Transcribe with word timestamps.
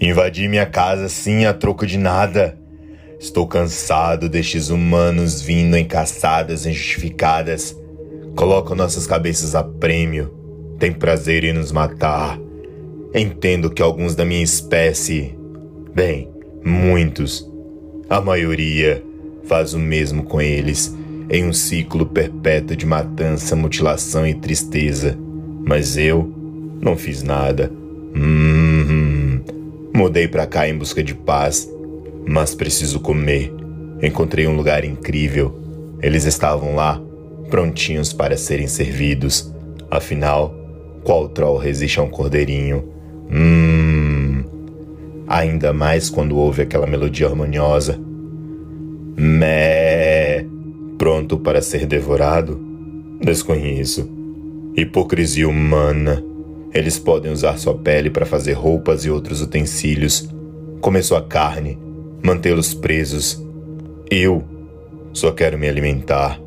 Invadi 0.00 0.46
minha 0.46 0.66
casa 0.66 1.08
sim 1.08 1.46
a 1.46 1.54
troco 1.54 1.86
de 1.86 1.96
nada. 1.96 2.58
Estou 3.18 3.46
cansado 3.46 4.28
destes 4.28 4.68
humanos 4.68 5.40
vindo 5.40 5.74
em 5.74 5.84
caçadas 5.84 6.66
injustificadas. 6.66 7.74
Colocam 8.34 8.76
nossas 8.76 9.06
cabeças 9.06 9.54
a 9.54 9.64
prêmio. 9.64 10.34
Tem 10.78 10.92
prazer 10.92 11.44
em 11.44 11.54
nos 11.54 11.72
matar. 11.72 12.38
Entendo 13.14 13.70
que 13.70 13.80
alguns 13.80 14.14
da 14.14 14.26
minha 14.26 14.42
espécie, 14.42 15.34
bem, 15.94 16.28
muitos, 16.62 17.50
a 18.10 18.20
maioria, 18.20 19.02
faz 19.44 19.72
o 19.72 19.78
mesmo 19.78 20.24
com 20.24 20.40
eles, 20.40 20.94
em 21.30 21.46
um 21.46 21.52
ciclo 21.52 22.04
perpétuo 22.04 22.76
de 22.76 22.84
matança, 22.84 23.56
mutilação 23.56 24.26
e 24.26 24.34
tristeza. 24.34 25.16
Mas 25.66 25.96
eu 25.96 26.30
não 26.82 26.96
fiz 26.96 27.22
nada. 27.22 27.72
Hum, 28.14 28.45
mudei 29.96 30.28
para 30.28 30.46
cá 30.46 30.68
em 30.68 30.76
busca 30.76 31.02
de 31.02 31.14
paz, 31.14 31.68
mas 32.26 32.54
preciso 32.54 33.00
comer. 33.00 33.50
Encontrei 34.02 34.46
um 34.46 34.54
lugar 34.54 34.84
incrível. 34.84 35.58
Eles 36.02 36.26
estavam 36.26 36.74
lá, 36.74 37.00
prontinhos 37.48 38.12
para 38.12 38.36
serem 38.36 38.68
servidos. 38.68 39.50
Afinal, 39.90 40.54
qual 41.02 41.30
troll 41.30 41.56
resiste 41.56 41.98
a 41.98 42.02
um 42.02 42.10
cordeirinho? 42.10 42.84
Hum. 43.32 44.44
Ainda 45.26 45.72
mais 45.72 46.10
quando 46.10 46.36
ouve 46.36 46.62
aquela 46.62 46.86
melodia 46.86 47.26
harmoniosa. 47.26 47.98
Mé. 49.16 50.44
Pronto 50.98 51.38
para 51.38 51.62
ser 51.62 51.86
devorado? 51.86 52.60
Desconheço. 53.22 54.08
Hipocrisia 54.76 55.48
humana. 55.48 56.22
Eles 56.76 56.98
podem 56.98 57.32
usar 57.32 57.56
sua 57.56 57.74
pele 57.74 58.10
para 58.10 58.26
fazer 58.26 58.52
roupas 58.52 59.06
e 59.06 59.10
outros 59.10 59.40
utensílios, 59.40 60.28
comer 60.82 61.02
sua 61.02 61.22
carne, 61.22 61.78
mantê-los 62.22 62.74
presos. 62.74 63.42
Eu 64.10 64.44
só 65.10 65.32
quero 65.32 65.56
me 65.56 65.66
alimentar, 65.66 66.38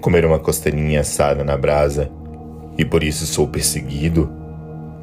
comer 0.00 0.26
uma 0.26 0.40
costelinha 0.40 1.02
assada 1.02 1.44
na 1.44 1.56
brasa, 1.56 2.10
e 2.76 2.84
por 2.84 3.04
isso 3.04 3.26
sou 3.26 3.46
perseguido? 3.46 4.28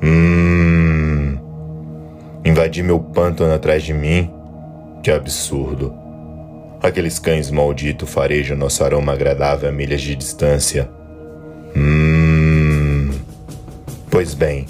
Hum. 0.03 1.37
Invadir 2.43 2.83
meu 2.83 2.99
pântano 2.99 3.53
atrás 3.53 3.83
de 3.83 3.93
mim? 3.93 4.29
Que 5.01 5.11
absurdo. 5.11 5.93
Aqueles 6.81 7.19
cães 7.19 7.49
malditos 7.49 8.09
farejam 8.09 8.57
nosso 8.57 8.83
aroma 8.83 9.13
agradável 9.13 9.69
a 9.69 9.71
milhas 9.71 10.01
de 10.01 10.13
distância. 10.13 10.89
Hum. 11.73 12.02
Pois 14.23 14.35
bem, 14.35 14.67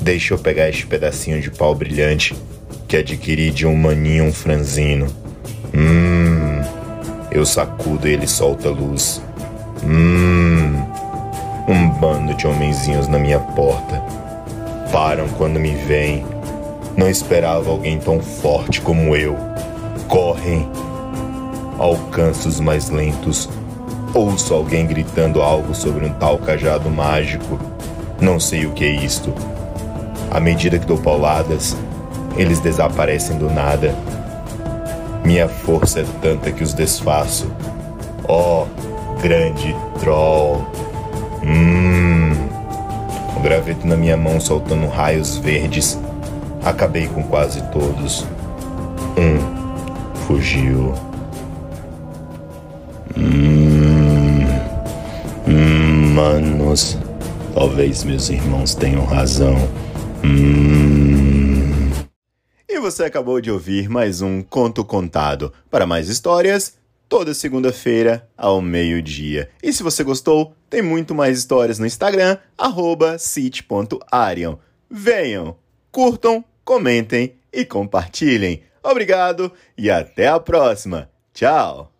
deixa 0.00 0.34
eu 0.34 0.38
pegar 0.38 0.68
este 0.68 0.84
pedacinho 0.84 1.40
de 1.40 1.48
pau 1.48 1.76
brilhante 1.76 2.34
que 2.88 2.96
adquiri 2.96 3.52
de 3.52 3.64
um 3.64 3.76
maninho 3.76 4.32
franzino. 4.32 5.06
Hum. 5.72 6.60
Eu 7.30 7.46
sacudo 7.46 8.08
e 8.08 8.14
ele 8.14 8.26
solta 8.26 8.68
luz. 8.70 9.22
Hum. 9.84 10.84
Um 11.68 11.88
bando 12.00 12.34
de 12.34 12.48
homenzinhos 12.48 13.06
na 13.06 13.16
minha 13.16 13.38
porta 13.38 14.02
param 14.90 15.28
quando 15.38 15.60
me 15.60 15.76
veem. 15.76 16.26
Não 16.96 17.08
esperava 17.08 17.70
alguém 17.70 18.00
tão 18.00 18.18
forte 18.18 18.80
como 18.80 19.14
eu. 19.14 19.36
Correm. 20.08 20.68
Alcanço 21.78 22.48
os 22.48 22.58
mais 22.58 22.90
lentos. 22.90 23.48
Ouço 24.12 24.52
alguém 24.52 24.84
gritando 24.84 25.40
algo 25.40 25.76
sobre 25.76 26.04
um 26.04 26.12
tal 26.14 26.38
cajado 26.38 26.90
mágico. 26.90 27.72
Não 28.20 28.38
sei 28.40 28.66
o 28.66 28.72
que 28.72 28.84
é 28.84 28.90
isto. 28.90 29.32
À 30.30 30.40
medida 30.40 30.78
que 30.78 30.86
dou 30.86 30.98
pauladas, 30.98 31.76
eles 32.36 32.60
desaparecem 32.60 33.38
do 33.38 33.50
nada. 33.50 33.94
Minha 35.24 35.48
força 35.48 36.00
é 36.00 36.04
tanta 36.20 36.50
que 36.50 36.62
os 36.62 36.74
desfaço. 36.74 37.50
Oh, 38.28 38.66
grande 39.20 39.74
troll. 40.00 40.66
Hum 41.42 41.94
graveto 43.44 43.86
na 43.86 43.94
minha 43.94 44.16
mão 44.16 44.40
soltando 44.40 44.88
raios 44.88 45.36
verdes. 45.36 46.00
Acabei 46.64 47.06
com 47.06 47.22
quase 47.22 47.62
todos. 47.64 48.26
Um 49.18 50.16
fugiu. 50.26 50.94
Hum, 53.14 54.46
hum, 55.46 56.14
manos, 56.14 56.96
talvez 57.54 58.02
meus 58.02 58.28
irmãos 58.28 58.74
tenham 58.74 59.04
razão. 59.04 59.54
Hum. 60.24 61.70
E 62.68 62.80
você 62.80 63.04
acabou 63.04 63.40
de 63.40 63.50
ouvir 63.50 63.88
mais 63.88 64.20
um 64.20 64.42
Conto 64.42 64.84
Contado. 64.84 65.52
Para 65.70 65.86
mais 65.86 66.08
histórias, 66.08 66.76
toda 67.08 67.32
segunda-feira 67.32 68.28
ao 68.36 68.60
meio-dia. 68.60 69.48
E 69.62 69.72
se 69.72 69.84
você 69.84 70.02
gostou, 70.02 70.54
tem 70.68 70.82
muito 70.82 71.14
mais 71.14 71.38
histórias 71.38 71.78
no 71.78 71.86
Instagram, 71.86 72.36
city.arion. 73.18 74.56
Venham, 74.90 75.56
curtam, 75.92 76.44
comentem 76.64 77.36
e 77.52 77.64
compartilhem. 77.64 78.62
Obrigado 78.82 79.52
e 79.78 79.90
até 79.90 80.26
a 80.26 80.40
próxima. 80.40 81.08
Tchau! 81.32 81.93